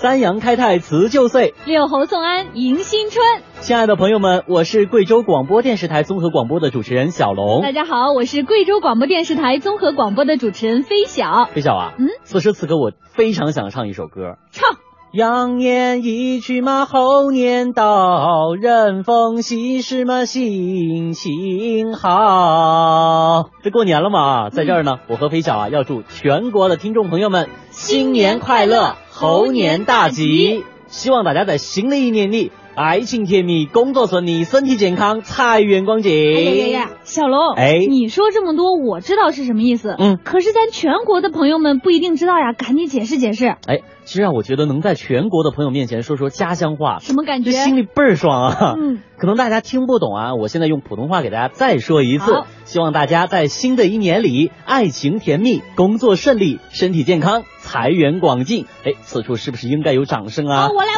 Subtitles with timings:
[0.00, 3.22] 三阳开泰辞旧岁，六猴送安迎新春。
[3.60, 7.60] 亲爱的朋友们，我是贵州广播电视台综合广播的主持人小龙。
[7.60, 11.50] 大家好，我是贵州广播电视台综合广播的主持人飞晓。
[11.52, 14.78] 飞晓啊，嗯，此时此刻我非常想唱一首歌，唱。
[15.12, 23.50] 羊年一去嘛，猴年到，人逢喜事嘛，心情好。
[23.64, 30.64] 这过年了嘛，在这儿呢，我和飞晓啊，要祝全国的听众朋友们新年快乐，猴年大吉。
[30.86, 32.52] 希望大家在新的一年里，
[32.82, 36.10] 爱情甜蜜，工作顺利，身体健康，财源广进。
[36.14, 39.94] 哎呀呀呀，小龙，哎，你说这么多，我知道是什么意思。
[39.98, 43.48] 嗯，可是咱全国的朋友们不一定知道呀，赶紧解释解释。
[43.66, 47.50] 哎，其实啊，我觉得能在全国的朋友面前说说家乡话，什么感觉？
[47.50, 48.74] 心里倍儿爽啊。
[48.78, 52.44] 嗯，可能大家听不懂啊，我现在用普通话给大家再说一次。
[52.64, 58.64] 希望大家在新的一年里，爱情甜蜜，工作顺利，身体健康，财源广进。
[58.86, 60.64] 哎，此处是不是应该有掌声啊？
[60.64, 60.88] 哦、我来，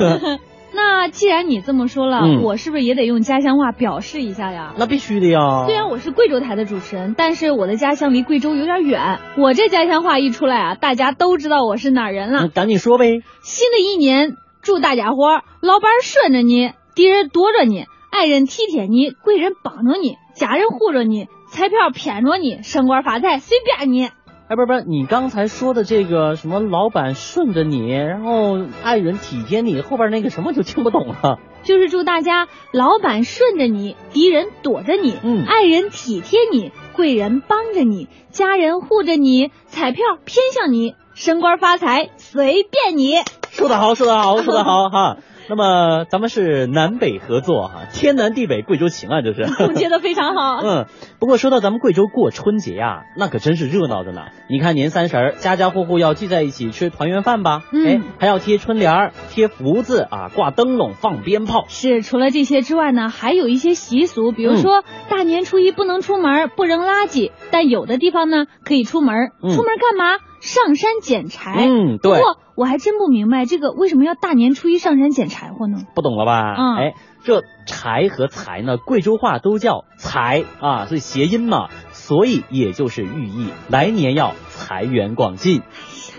[0.00, 0.38] 我来。
[0.80, 4.74] 那既然你这么说了，嗯、我是不是也得用家乡话表示一下呀？
[4.78, 5.64] 那必须的呀。
[5.66, 9.18] 虽然我是贵州台的主持人，但是我的家乡离贵州有点远。
[9.36, 12.46] 我这家乡话一出来啊，大家都知道我是哪儿人了。
[12.46, 13.22] 赶紧说呗。
[13.42, 24.10] 新的一年，祝大家伙老板顺着你，敌人躲着你，爱人体贴你，贵人帮着你，家人护着你，彩票骗着你，升官发财随便你。
[24.48, 31.38] 哎，不是不是，你刚才说的这个什么老板顺着你，然后爱人体贴你，后边那个什么就听不懂了。
[31.64, 43.16] 就是祝大家老板顺着你，敌人躲着你，嗯，爱人体贴你，贵人帮着你，家人护着你，彩票偏向你，升官发财随便你。
[43.50, 45.18] 说得好，说得好，说得好哈。
[45.48, 50.60] 那么咱们是南北合作哈，天南地北，贵州情啊，这是总结的非常好。
[50.62, 50.86] 嗯，
[51.18, 54.26] 不过说到咱们贵州过春节呀、啊，那可真是热闹着呢。
[54.50, 57.62] 你看年三十儿，家家户户要聚在一起吃团圆饭吧？
[57.72, 61.64] 嗯，哎，还要贴春联儿、贴福字啊，挂灯笼、放鞭炮。
[61.68, 69.32] 是，除了这些之外呢，还有一些习俗，比如说、嗯、大年初一不能出门，不扔垃圾，但有的地方呢可以出门。
[69.42, 70.18] 嗯、出门干嘛？
[70.40, 71.52] 上山捡柴。
[71.56, 72.12] 嗯，对。
[72.12, 75.78] 不过我还真不明白这个为什么要大年初一上山捡柴火呢？
[75.94, 76.54] 不懂了吧？
[76.56, 85.62] 嗯，哎，这柴和财呢，贵州话都叫财啊，所以谐音嘛，所以也就是寓意来年要财源广进。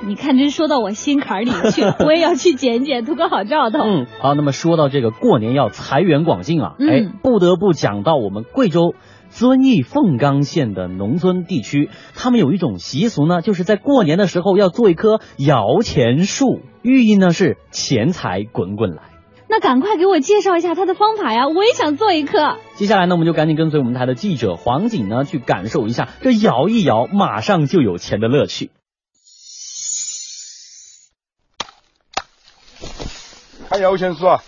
[0.06, 3.80] 你看，这说到我心坎里去了，我也要去捡捡， 图个好兆头。
[3.80, 8.96] 嗯，好，那么说到这个过年要财源广进啊，嗯、哎，不得不讲到我们贵州。
[9.30, 19.04] 遵义凤冈县的农村地区，他们有一种习俗呢，就是在过年的时候要做一棵摇钱树，寓意呢是钱财滚滚来。
[19.48, 22.58] 那赶快给我介绍一下它的方法呀，我也想做一棵。
[22.76, 28.70] 接下来呢，我们就赶紧跟随我们台的记者黄景呢，去感受一下这摇一摇马上就有钱的乐趣。
[33.70, 34.44] 看摇钱树啊，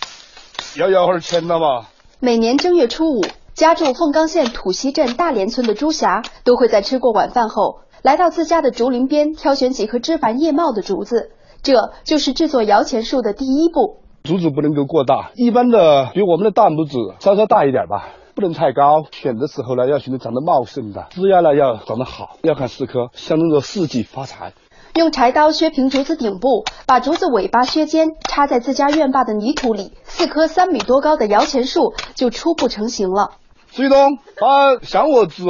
[0.78, 1.88] 摇摇会儿钱了嘛。
[2.20, 3.26] 每年正月初五。
[3.62, 11.30] 家住凤冈县土溪镇大连村的朱霞，都会在吃过晚饭后，来到自家的竹林边，挑选几棵枝繁叶茂的竹子，
[11.62, 13.98] 这就是制作摇钱树的第一步。
[14.24, 19.04] 竹子不能够过大，一般的比我们的大拇指稍稍大一点吧，不能太高。
[19.12, 24.54] 选的时候呢，要选择长得茂盛的，枝丫呢要长得好，要看四棵，象征着四季发财。
[24.96, 33.34] 用柴刀削平竹子顶部，把竹子尾巴削尖，插在自家院坝的泥土里，四棵三米多高的摇钱树就初步成型了。
[33.72, 35.44] 水东，把香禾纸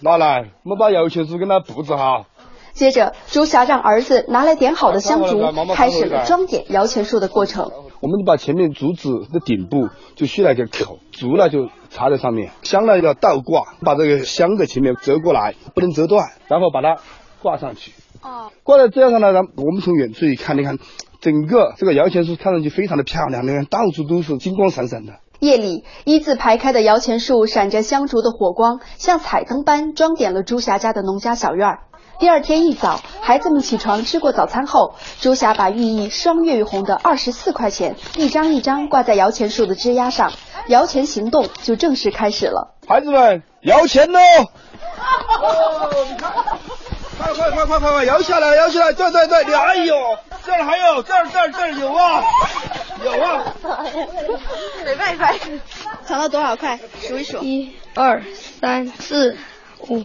[0.00, 2.26] 拿来，我们把摇钱树给它布置好。
[2.72, 5.42] 接着，朱霞让儿子拿来点好的香烛，
[5.74, 7.70] 开始了装点摇钱树的过程。
[8.00, 17.00] 我们就把前面竹子的顶部就削了一个口，竹呢就插在上面，香呢要倒挂，把这个香的前面折过来，不能折断，然后把它
[17.42, 17.92] 挂上去。
[18.22, 20.78] 哦，挂在这样上呢，我们从远处一看，你看
[21.20, 25.14] 整个这个摇钱树看上去非常的漂亮，你看到处都是金光闪闪的。
[25.40, 31.78] 夜里，一字排开的摇钱树闪着香烛的火光，像彩灯般装点了朱霞家的农家小院儿。
[32.18, 40.32] 第二天一早，孩子们起床吃过早餐后，朱霞把寓意双月红的二十四块钱一张一张挂在摇钱树的枝丫上，
[40.68, 42.76] 摇钱行动就正式开始了。
[42.86, 44.18] 孩子们，摇钱喽！
[47.16, 48.92] 快快快快快快，摇下来，摇下来！
[48.92, 49.94] 对对对，哎呦，
[50.44, 52.22] 这儿还有，这儿这儿这儿有啊，
[53.02, 53.54] 有啊！
[54.84, 55.34] 得快快，
[56.04, 56.78] 藏了多少块？
[57.00, 57.38] 数一数。
[57.42, 58.22] 一、二、
[58.60, 59.36] 三、四、
[59.88, 60.04] 五、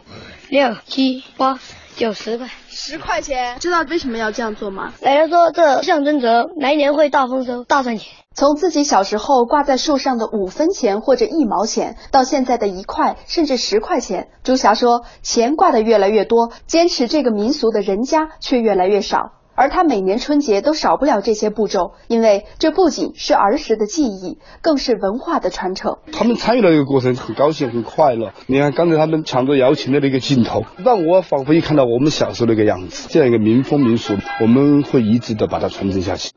[0.49, 1.59] 六、七、八、
[1.97, 2.47] 九、十块。
[2.69, 4.93] 十块钱，知道为什么要这样做吗？
[5.01, 8.13] 奶奶说这象征着来年会大丰收、大赚钱。
[8.33, 19.33] 从自己小时候挂在树上的五分钱或者一毛钱，到现在的一块甚至十块钱，朱霞说，钱挂的越来越多，坚持这个民俗的人家却越来越少。
[19.59, 25.97] 而他每年春节都少不了这些步骤，因为这不仅是儿时的记忆，更是文化的传承。
[26.13, 28.31] 他们参与的这个过程很高兴、很快乐。
[28.47, 33.09] 你看刚才他们抢着摇琴的那个镜头，让我仿佛一看到我们小时候那个样子。
[33.09, 36.31] 这样一个民风民俗，我们会一直的把它传承下去。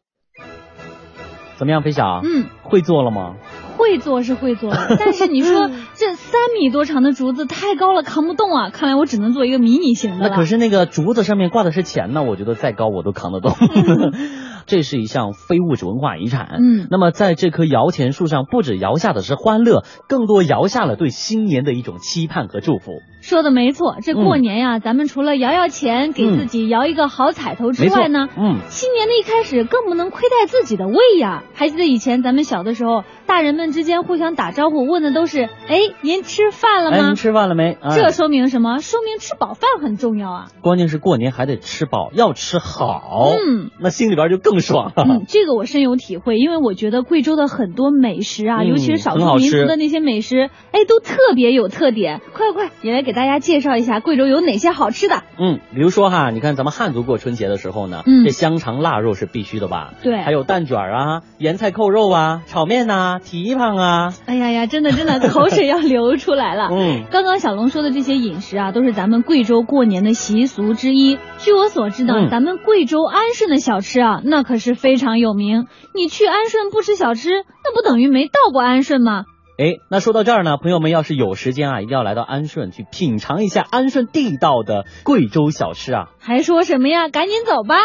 [1.58, 2.22] 怎么样，飞翔？
[2.24, 3.36] 嗯，会做了吗？
[3.82, 8.70] 会做是会做了， 但是你说这三米多长的竹子太高了，扛不动啊！
[8.70, 13.52] 看来我只能做一个迷你型的那可是那个竹子上面挂的是钱呢，我觉得再高我都扛得动。
[14.66, 16.58] 这是一项非物质文化遗产。
[16.60, 22.92] 嗯那么在这棵摇钱树上，不止摇下的是欢乐，更多摇下了对新年的一种期盼和祝福。
[23.22, 31.44] 说的没错，这过年呀，咱们除了摇摇钱，给自己摇一个好彩头之外呢，嗯，新年的一开始更不能亏待自己的胃呀。
[31.54, 37.78] 还记得以前咱们小的时候，大人们之间互相打招呼，问的都是：“哎，您吃饭了哎，吗您？”吃饭了没？
[37.80, 38.80] 哎这说明什么？
[38.80, 40.46] 说明吃饱饭很重要啊。
[40.60, 45.04] 关键是过年还得吃饱，要吃好，嗯，那心里边就更爽了。
[45.08, 52.20] 嗯，这个我深有体会，因为我觉得贵州的很多美食啊，嗯尤其是少数民族的那些美食，哎，都特别有特点。
[52.34, 55.22] 快快，你来给大家介绍一下贵州有哪些好吃的？
[55.38, 59.94] 嗯，比如说哈，你看咱们汉族过春节的时候呢，嗯这香肠腊肉是必须的吧？
[60.02, 64.12] 对还有蛋卷啊、盐菜扣肉啊、炒面呐、蹄膀啊。
[64.26, 66.68] 哎呀呀，真的真的， 口水要流出来了。
[66.70, 71.18] 嗯，刚刚小龙说的这些饮食啊，都是咱们贵州过年的习俗之一。
[71.38, 75.66] 据我所知呢，嗯咱们贵州安顺的小吃啊，那可是非常有名。
[75.94, 79.24] 你去安顺不吃小吃，那不等于没到过安顺吗？
[79.58, 86.10] 哎，那说到这儿呢，朋友们要是有时间啊，一定要来到安顺去品尝一下安顺地道的贵州小吃啊。
[86.18, 87.08] 还说什么呀？
[87.08, 87.76] 赶紧走吧！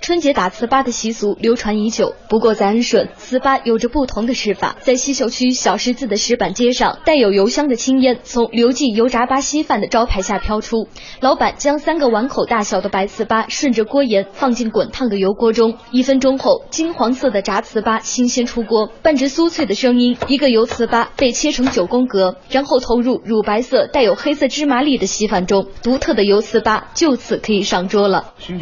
[0.00, 4.76] 春节打糍粑的习俗流传已久，不过在安顺，糍粑有着不同的吃法。
[4.80, 10.88] 在西秀区小十字的石板街上，带有油香的青烟从“刘记油炸粑稀饭”的招牌下飘出。
[11.20, 28.34] 老板将三个碗口大小的白糍粑顺着锅沿放进滚烫的油锅中，一分钟后，金黄色的炸糍粑新鲜出锅，伴着酥脆的声音，一个油糍粑被切成九宫格，然后投入乳白色带有黑色芝麻粒的稀饭中，独特的油糍粑就此可以上桌了。
[28.38, 28.58] 新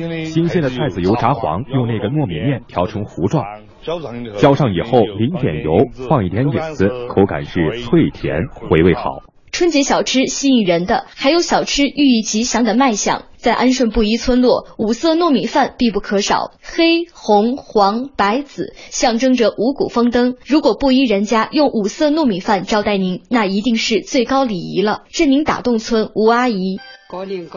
[0.49, 3.45] 鲜的菜籽油炸黄，用那个糯米面调成糊状，
[3.83, 9.23] 浇上以后淋点油，放一点引子，口感是脆甜，回味好。
[9.53, 20.37] 春节小吃吸引人的还有小吃寓意吉祥的麦响，在安顺布依村落，五色糯米饭必不可少，黑、红、黄、白、紫象征着五谷丰登。
[20.47, 25.03] 如果布依人家用五色糯米饭招待您，那一定是最高礼仪了。
[25.11, 26.79] 任您打动村吴阿姨。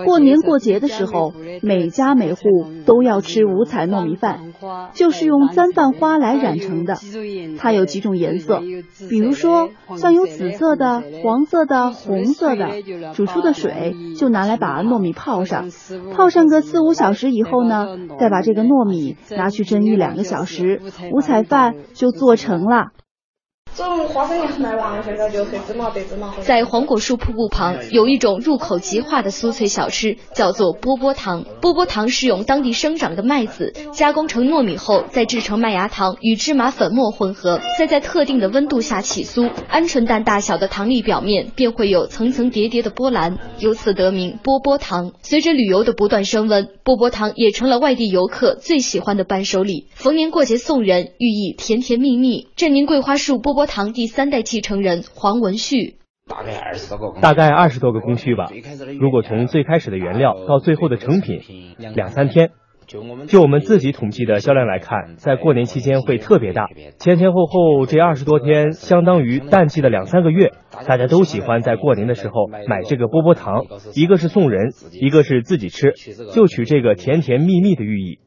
[0.05, 2.41] 过年过节的时候，每家每户
[2.85, 4.53] 都要吃五彩糯米饭，
[4.93, 6.95] 就是用簪饭花来染成的。
[7.57, 8.61] 它有几种颜色，
[9.09, 12.67] 比如说像有紫色的、黄色的、红色的。
[13.15, 15.71] 煮出的水就拿来把糯米泡上，
[16.13, 17.87] 泡上个四五小时以后呢，
[18.19, 20.81] 再把这个糯米拿去蒸一两个小时，
[21.11, 22.91] 五彩饭就做成了。
[23.83, 26.33] 种花生油卖完了，现在就黑芝麻、白芝麻。
[26.41, 31.45] 在黄果树瀑布旁，有一种入口即化的酥脆小吃，叫做波波糖。
[31.61, 45.11] 波波糖是用当地生长的麦子加工成糯米后，再制成麦芽糖与芝麻粉末混合，再在特定的温度下起酥，鹌鹑蛋大小的糖粒表面便会有层层叠叠的波澜，由此得名波波糖。
[45.21, 49.87] 随着旅游的不断升温，波波糖也成了外地游客最喜欢的伴手礼。
[49.93, 52.47] 逢年过节送人，寓意甜甜蜜蜜。
[52.55, 55.97] 镇宁桂花树波波糖第三代继承人黄文旭。
[56.27, 58.49] 大概二十多个，大概二十多个工序吧。
[58.99, 61.41] 如果从最开始的原料到最后的成品，
[61.93, 62.49] 两三天。
[63.27, 66.69] 就我们自己统计的销量来看，在过年期间会特别大，
[66.99, 70.53] 前前后后这二十多天，相当于淡季的两三个月。
[70.87, 75.91] 大家都喜欢在过年的时候买这个波波糖，一个是送人，一个是自己吃，
[76.33, 78.19] 就取这个甜甜蜜蜜的寓意。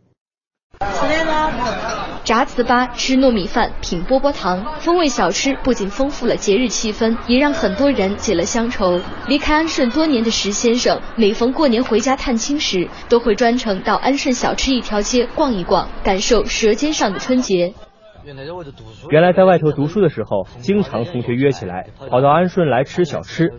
[2.30, 9.00] 炸糍粑、吃糯米饭、品波波糖，风味小吃不仅丰富了节日气氛，也让很多人解了乡愁。
[9.26, 17.74] 离开安顺多年的石先生，每逢过年回家探亲时，都会专程到安顺小吃一条街逛一逛，感受舌尖上的春节。
[19.10, 23.50] 原来在外头读书的时候，经常同学约起来跑到安顺来吃小吃。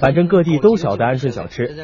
[0.00, 1.74] 反正各地都晓得安顺小吃。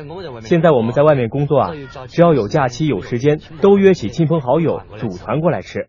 [0.40, 1.72] 现在我们在外面工作啊，
[2.08, 5.88] 只要有假期有时间，都约起亲朋好友组团过来吃。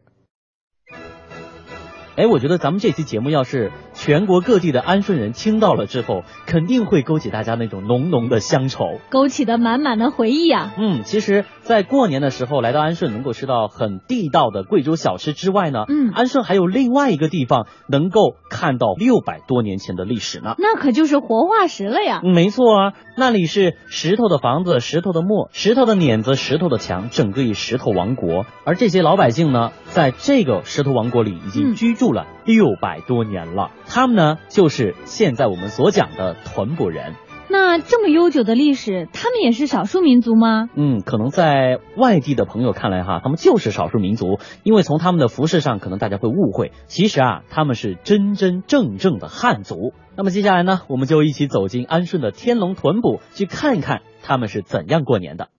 [2.16, 3.72] 哎，我觉得咱们这期节目要是
[4.04, 10.74] 全国各地的安顺人听到了之后，肯定会勾起大家那种浓浓的乡愁，勾起的满满的回忆啊。
[10.78, 20.56] 嗯，其实，在过年的时候来到安顺，能够吃到很地道的贵州小吃之外呢，嗯，安顺还有另外一个地方能够看到六百多年前的历史呢。
[20.58, 22.20] 那可就是活化石了呀。
[22.26, 28.46] 没错啊，那里是石头的房子、石头的磨、石头的碾子、石头的墙，整个一石头王国。
[28.66, 33.72] 而这些老百姓呢，在这个石头王国里已经居住了六百多年了。
[33.94, 37.14] 他们呢，就是现在我们所讲的屯堡人。
[37.48, 40.68] 那这么悠久的历史，他们也是少数民族吗？
[40.74, 49.94] 嗯，可能在外地的朋友看来哈，他们就是少数民族，因为从他们的服饰上，可能大家会误会，其实啊，他们是真真正正的汉族。
[50.16, 55.50] 那么接下来呢，我们就一起走进安顺的天龙屯堡，去看一看他们是怎样过年的。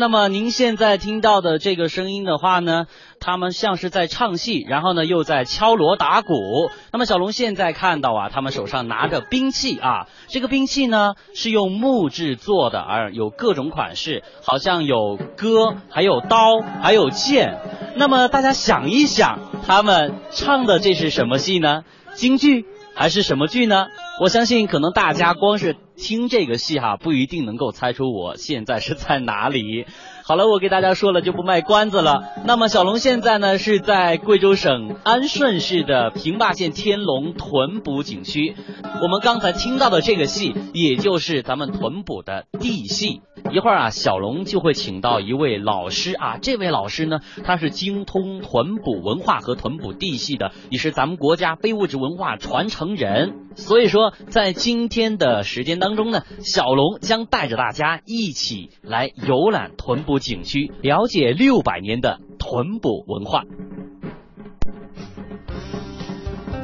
[0.00, 2.86] 那么您现在听到的这个声音的话呢，
[3.20, 6.32] 他们像是在唱戏，然后呢又在敲锣打鼓。
[6.90, 17.58] 那么小龙现在看到啊，他们手上拿着兵器啊，这个兵器呢是用木制做的，而有各种款式，好像有戈，还有刀，还有剑。
[17.96, 21.84] 那么大家想一想，他们唱的这是什么戏呢？
[22.14, 22.64] 京剧
[22.94, 23.88] 还是什么剧呢？
[24.18, 29.84] 我相信，可能大家光是听这个戏哈，不一定能够猜出我现在是在哪里。
[30.24, 32.22] 好了，我给大家说了就不卖关子了。
[32.46, 38.54] 那么小龙现在呢是在贵州省安顺市的平坝县天龙屯堡景区。
[39.02, 43.22] 我们刚才听到的这个戏，也就是咱们屯堡的地戏。
[43.50, 53.48] 一会儿啊，小龙就会请到一位老师啊，这位老师呢，他是精通屯堡文化和屯堡地戏的，也是咱们国家非物质文化传承人。
[53.56, 63.42] 所以说，在今天的时间当当中呢，小龙将带着大家一起来游览屯堡景区，了解六百年的屯堡文化。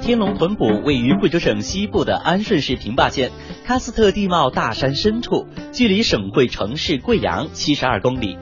[0.00, 3.32] 天龙屯堡位于贵州省西部的安顺市平坝县
[3.66, 8.38] 喀斯特地貌大山深处，距离省会城市贵阳七十二公里。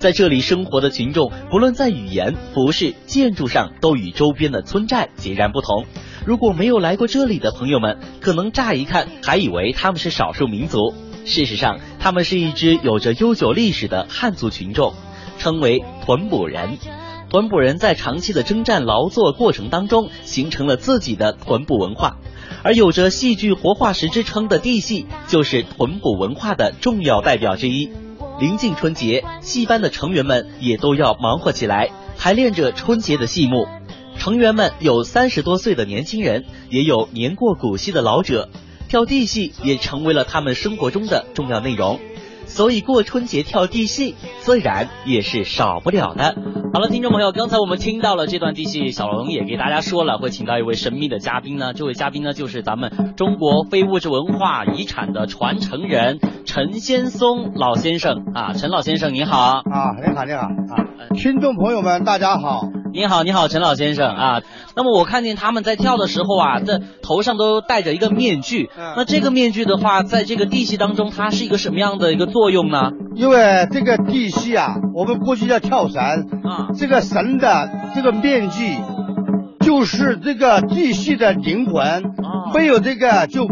[0.00, 5.84] 在这里生活的群众，不论在语言、服饰、建筑上，都与周边的村寨截然不同。
[6.24, 10.94] 如果没有来过这里的朋友们，可能乍一看还以为他们是少数民族。
[11.26, 14.94] 事实上，他们是一支有着悠久历史的汉族群众，
[15.38, 16.78] 称为屯堡人。
[17.28, 22.16] 屯堡人在长期的征战劳作过程当中，形成了自己的屯堡文化，
[22.62, 27.90] 而有着戏剧活化石之称的地戏，就是屯堡文化的重要代表之一。
[28.38, 33.66] 临近春节，戏班的成员们也都要忙活起来，排练着春节的戏目。
[34.18, 38.48] 成员们有三十多岁的年轻人，也有年过古稀的老者，
[38.88, 42.00] 跳地戏也成为了他们生活中的重要内容。
[42.46, 46.36] 所以过春节跳地戏，自然也是少不了的。
[46.72, 51.72] 好了，听众朋友，刚才我们听到了这段地戏，小龙也给大家说了，会请到一位神秘的嘉宾呢。
[51.72, 58.52] 这位嘉宾呢，就是咱们中国非物质文化遗产的传承人陈先松老先生啊。
[58.52, 59.62] 陈老先生，你好啊，
[60.00, 62.68] 你好，你好啊，听众朋友们，大家好。
[62.94, 64.42] 你好，你好，陈老先生啊。
[64.76, 68.70] 那么我看见他们在跳的时候啊， 这头上都戴着一个面具。
[68.76, 72.92] 那这个面具的话，在这个地戏当中，它是一个什么样的一个作用呢？
[73.16, 76.00] 因为这个地戏啊，我们过去叫跳神
[76.44, 78.76] 啊，这个神的这个面具，
[79.58, 82.04] 就是这个地戏的灵魂。
[82.54, 83.48] 没有这个就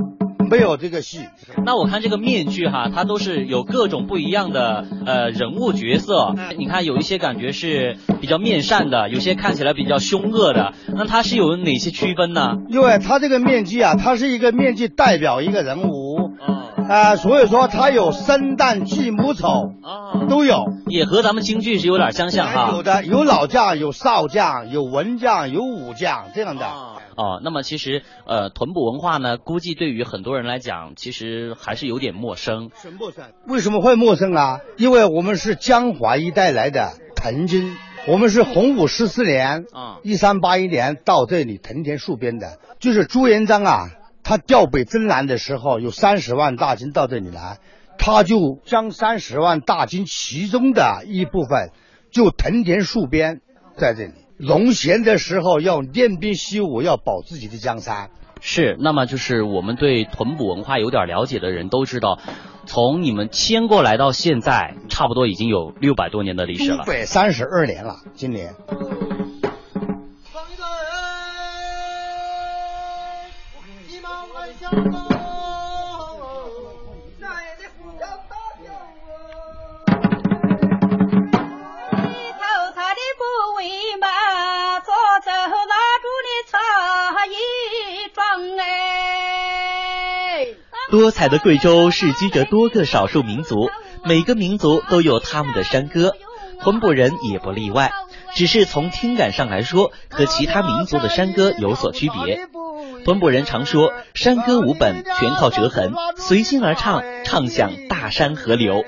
[0.53, 1.21] 没有这个戏。
[1.65, 6.35] 那我看这个面具哈，它都是有各种不一样的呃人物角色。
[6.59, 10.75] 你看有一些感觉是比较面善的，有些看起来比较凶恶的。
[10.95, 12.59] 那它是有哪些区分呢？
[12.69, 16.17] 因为它这个面具啊，它是一个面具代表一个人物。
[16.17, 16.59] 哦。
[16.87, 22.73] 啊，所以说它有生旦净母丑啊，都有，也和咱们京剧是有点相像哈。
[22.75, 26.67] 有的有老将，有少将，有文将，有武将这样的。
[27.17, 32.71] 哦，那么其实呃，屯堡文化呢，估计对于很多人来讲，其实还是有点陌生。
[32.75, 33.33] 很陌生。
[33.47, 34.61] 为什么会陌生啊？
[34.77, 37.77] 因为我们是江淮一带来的藤军，
[38.07, 43.89] 我们是洪武十四年，啊，一三八一年到这里藤田戍边的，就是朱元璋啊，
[44.23, 47.59] 他调北征南的时候，有三十万大军到这里来，
[47.99, 51.71] 他就将三十万大军其中的一部分
[52.11, 53.41] 就藤田戍边
[53.77, 54.13] 在这里。
[54.39, 58.11] 农闲的时候要练兵习武，要保自己的江山。
[58.41, 62.19] 是，那么就是我们对屯堡文化有点了解的人都知道，
[62.67, 66.79] 从你们迁过来到现在，差不多已经有六百多年的历史了。
[66.79, 68.55] 六百三十二年了，今年。
[90.93, 93.71] 多彩的贵州是居着多个少数民族，
[94.05, 96.13] 每个民族都有他们的山歌，
[96.61, 97.91] 屯埔人也不例外。
[98.35, 102.47] 只是从听感上来说，和其他民族的山歌有所区别。
[103.07, 108.85] 屯埔人常说，山歌无本，全靠折痕，随心而唱，唱响大山河流。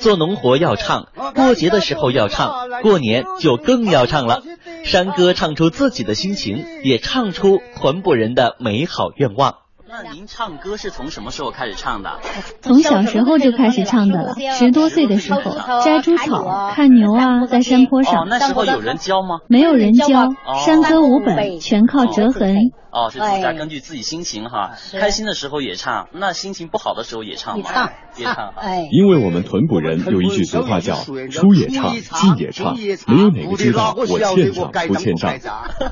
[0.00, 4.42] 做农活要唱，过节的时候要唱，过年就更要唱了。
[4.86, 9.56] 山歌唱出自己的心情，也唱出屯埔人的美好愿望。
[9.94, 12.18] 那您唱歌是从什么时候开始唱的？
[12.62, 14.34] 从小时候就开始唱的了。
[14.58, 18.22] 十多岁的时候，摘猪草、看牛啊，在山坡上。
[18.22, 19.40] 哦，那时候有人教吗？
[19.48, 20.08] 没有人教，
[20.64, 22.56] 山歌五本，全靠折痕。
[22.92, 27.90] 哦，是大家根据自己心情哈，开心的时候也唱，那心情不好的时候也唱吗？
[28.18, 28.52] 也唱。
[28.54, 32.76] 哎，因为我们屯埔人有一句俗话叫“出也唱，进也唱”，
[33.08, 35.38] 没有哪个知道我欠账不欠账，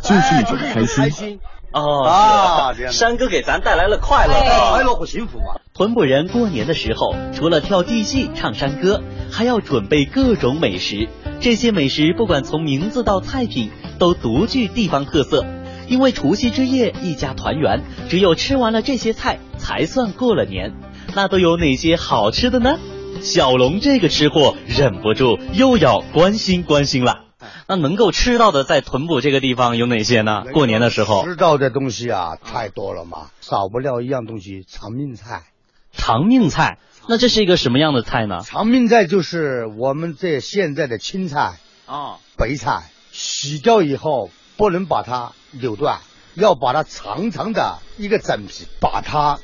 [0.02, 1.40] 就是一种 开心。
[1.72, 4.34] 哦啊，山哥给咱带来了快乐，
[4.72, 5.60] 快乐和幸福嘛。
[5.72, 11.08] 屯埔人过年的时候，除了跳地戏、唱山歌，还要准备各种美食。
[11.40, 15.46] 这些美食不管从名字到菜品，都独具地方特色。
[15.90, 20.72] 因为除夕之夜一家团圆，只有吃完了这些菜，才算过了年。
[21.16, 22.78] 那都有哪些好吃的呢？
[23.20, 27.24] 小龙这个吃货忍不住又要关心关心了。
[27.66, 30.44] 那能够吃到的，在屯堡这个地方有哪些呢？
[30.52, 35.42] 过年的时候吃到的东西啊，太多了嘛，少不了一样东西——长命菜。
[35.90, 36.78] 长命菜，
[37.08, 38.42] 那这是一个什么样的菜呢？
[38.44, 46.00] 长命菜就是我们这现在的青菜啊，白菜，洗掉以后不能把它扭断，
[46.34, 49.40] 要把它长长的一个整皮，把它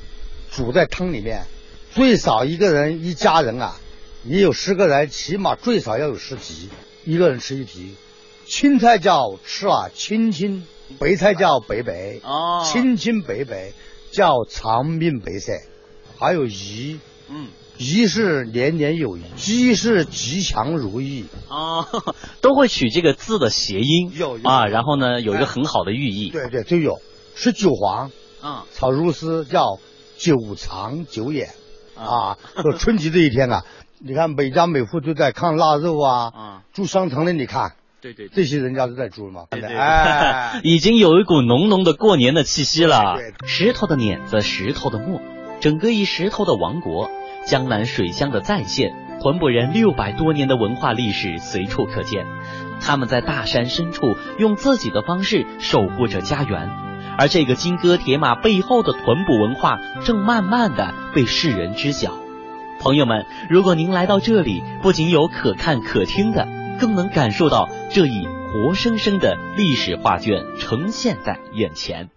[0.50, 1.44] 煮在汤里面，
[1.90, 3.76] 最少一个人一家人啊，
[4.24, 6.68] 你有十个人，起码最少要有十皮，
[7.06, 7.94] 一个人吃一皮。
[8.46, 10.66] 青菜叫吃啊青青，
[10.98, 13.72] 白菜叫白白，哦，青青白白
[14.12, 15.62] 叫长命白菜，
[16.18, 21.86] 还有鱼，嗯，颐是年年有余，吉是吉祥如意，啊，
[22.40, 26.98] 都会取这个字的谐音，有啊，然后呢有一个很好的寓意，对对就有，
[27.34, 29.78] 是韭黄，啊，炒肉丝叫
[30.16, 31.50] 九长九眼，
[31.96, 33.64] 啊，说春节这一天啊，
[33.98, 37.72] 你看每家每户都在炕腊肉啊，啊，住商城的你看。
[37.98, 43.16] 对对，这些人家都在住嘛，对对，哎， 已经有一股浓浓的过年的气息了。
[43.46, 45.20] 石头的碾子，石头的磨，
[45.60, 47.10] 整个一石头的王国，
[47.46, 52.26] 江南水乡的再现，屯堡人六百多年的文化历史随处可见。
[52.80, 56.68] 他们在大山深处用自己的方式守护着家园，
[57.16, 62.12] 而这个金戈铁马背后的屯堡文化正慢慢的被世人知晓。
[62.80, 66.46] 朋友们，如果您来到这里，不仅有可看可听的。
[66.78, 72.10] 更能感受到这一活生生的历史画卷呈现在眼前。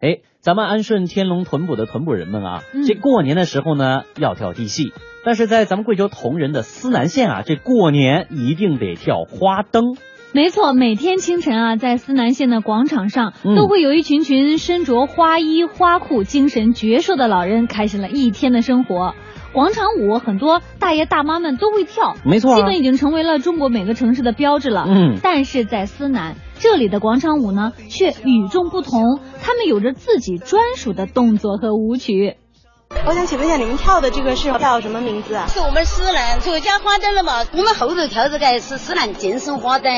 [0.00, 9.96] 哎，咱们安顺天龙屯堡的屯堡人们啊，这过年的时候呢要跳地戏，但是在咱们贵州铜仁的思南县啊，这过年一定得跳花灯。
[10.32, 19.14] 没错，每天清晨啊，在思南县的广场上，都会有一群群身着花衣花裤、精神矍铄的老人，开始了一天的生活。
[19.52, 24.86] 广场舞很多大爷大妈们都会跳，没错，基本已经成为了中国每个城市的标志了。
[24.88, 32.36] 嗯，但是在思南这里的广场舞呢，却与众不同，他们有着自己专属的动作和舞曲。
[33.06, 35.46] 我想请问一下，你们跳的这个是叫什么名字啊？
[35.46, 37.46] 是我们思南作家花灯了嘛？
[37.52, 39.90] 我们后头跳这个是思南健身花灯，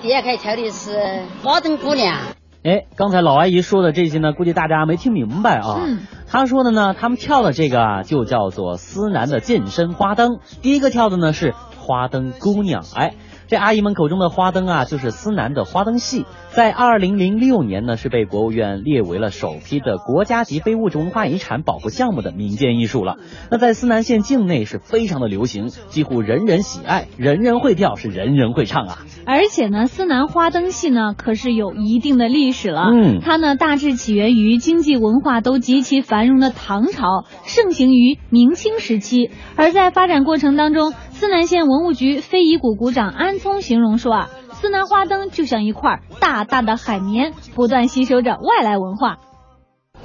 [0.00, 2.16] 第二个跳的是花灯姑娘。
[2.64, 5.82] 哎，刚才老阿姨说的这些呢，估计大家没听明白啊。
[5.84, 6.06] 嗯。
[6.28, 10.38] 她说的呢，他们跳的这个啊，就叫做思南的健身花灯。
[10.62, 12.82] 第一个跳的呢是花灯姑娘。
[12.96, 13.14] 哎，
[13.48, 16.26] 这阿姨们口中的花灯啊，就是思南的花灯戏。
[16.56, 23.18] 在二零零六年呢，是被国务院列为了首批的国家级非物质文化遗产保护项目的民间艺术了。
[23.50, 29.00] 那在思南县境内是非常的流行，几乎人人喜爱，人人会跳，是人人会唱啊。
[29.26, 32.86] 而且呢，思南花灯戏呢，可是有一定的历史了。
[32.90, 39.30] 嗯，它呢大致起源于经济文化都极其繁荣的唐朝，盛行于明清时期。
[39.56, 44.30] 而在发展过程当中，思南县文物局非遗股股长安聪形容说啊。
[44.60, 49.18] 思南花灯就像一块大大的海绵，不断吸收着外来文化。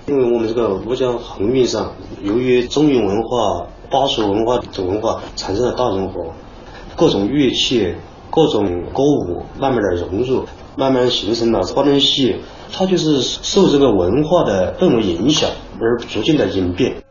[0.07, 6.33] 因为我们这个乌江航运上，由于中原文化、巴蜀文化等文化产生了大融合，
[6.97, 7.95] 各种乐器、
[8.29, 12.41] 各种歌舞慢慢的融入，慢慢形成了花灯戏。
[12.73, 17.03] 它就是受这个文化的氛围影响而逐渐的演变。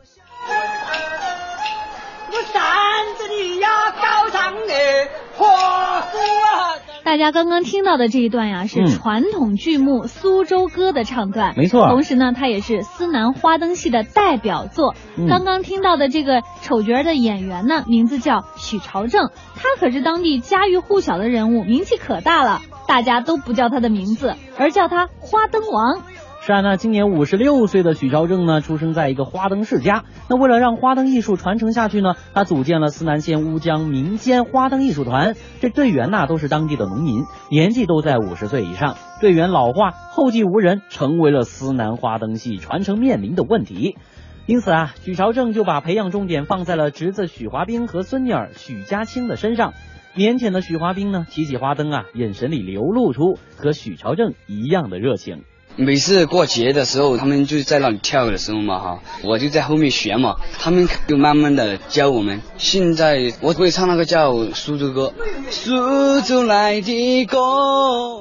[7.11, 11.89] 大家刚刚听到的这一段呀，是传统剧目《苏州歌》的唱段，没错。
[11.89, 14.95] 同时呢，它也是思南花灯戏的代表作。
[15.29, 22.61] 刚刚听到的这个丑角的演员呢，名字叫许朝正，他可是当地家喻户晓的人物，名气可大了。
[22.87, 26.03] 大家都不叫他的名字，而叫他花灯王。
[26.43, 30.05] 是啊，那今年五十六岁的许朝正呢，出生在一个花灯世家。
[30.31, 35.35] 那为了让花灯艺术传承下去呢，他组建了思南县乌江民间花灯艺术团。
[35.61, 38.97] 这队员呐，都是当地的农民，年纪都在五十岁以上。
[39.21, 43.99] 队员老化，后继无人，成为了思南花灯戏传承面临的问题。
[44.47, 49.75] 因此啊，许朝正就把培养重点放在了侄子许华斌和孙女儿许家清的身上。
[50.17, 55.45] 腼腆的许华斌呢，提起花灯啊，眼神里流露出和许朝正一样的热情。
[55.77, 62.41] 每次过节的时候，他们就在那里跳的时候嘛，哈，我就在后面学嘛，他们就慢慢的教我们。
[62.59, 65.15] 现在我会唱那个叫《苏州歌》，
[65.51, 67.39] 苏州来的歌。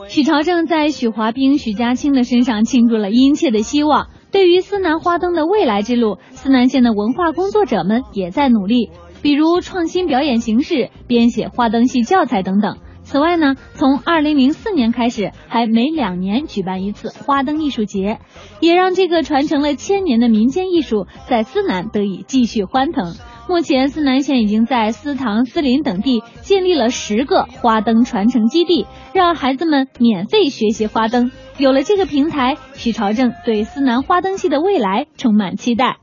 [0.07, 4.07] 许朝正在许华斌、许家清的身上倾注了殷切的希望。
[4.31, 12.77] 对于思南花灯的未来之路，思南县的文化工作者们也在努力，比如创新表演形式、编写花灯戏教材等等。
[13.09, 18.19] 此外呢，从二零零四年开始，还每两年举办一次花灯艺术节，
[18.59, 23.15] 也让这个传承了千年的民间艺术在思南得以继续欢腾。
[23.47, 31.31] 目前，思南县已经在思塘、思林等地建立了十个花灯传承基地，让孩子们免费学习花灯。
[31.57, 35.97] 有了这个平台，许朝正对思南花灯系的未来充满期待。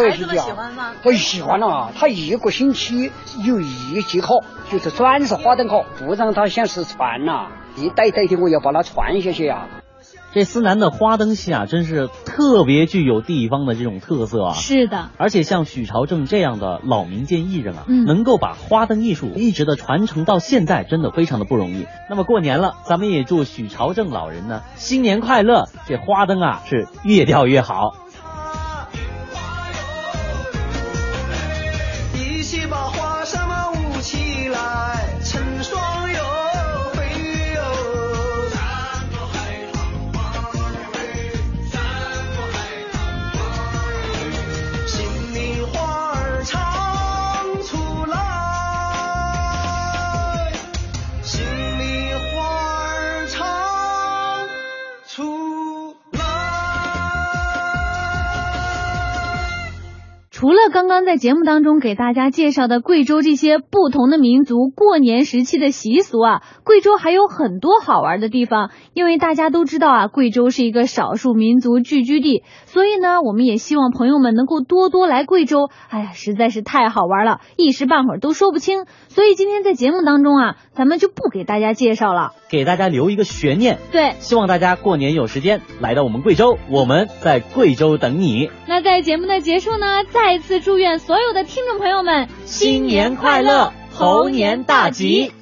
[0.00, 0.92] 孩子们喜欢吗？
[1.02, 3.10] 我喜欢了，他一个星期
[3.44, 7.48] 有一节课，就是专是花灯课，不让他先失传呐。
[7.76, 9.68] 一代代的我要把它传下去啊。
[10.34, 14.52] 这思南的花灯戏啊，真是特别具有地方的这种特色啊。
[14.52, 21.86] 是的，而且像许朝正这样的老民间艺人啊，能够把花灯艺术一直的传承到现在，真的非常的不容易。
[22.10, 27.94] 那么过年了，咱们也祝许朝正老人呢新年快乐，这花灯啊是越吊越好。
[60.38, 68.70] 除了刚刚在节目当中给大家介绍的贵州这些不同的民族过年时期的习俗啊，贵州还有很多好玩的地方。
[68.94, 75.70] 因为大家都知道啊，贵州是一个少数民族聚居地，所以呢，我们也希望朋友们能够多多来贵州。
[75.88, 78.84] 哎呀，实在是太好玩了，一时半会儿都说不清。
[79.08, 83.78] 所以今天在节目当中啊，咱们就不给大家介绍了，给大家留一个悬念。
[83.90, 88.48] 对，希望大家过年有时间来到我们贵州，我们在贵州等你。
[88.68, 95.32] 那在节目的结束呢，再再次祝愿所有的听众朋友们新年快乐，猴年大吉。